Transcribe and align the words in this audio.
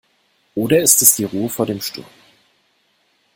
Oder 0.55 0.79
ist 0.79 0.99
es 1.03 1.15
die 1.17 1.25
Ruhe 1.25 1.47
vor 1.47 1.67
dem 1.67 1.79
Sturm? 1.79 2.07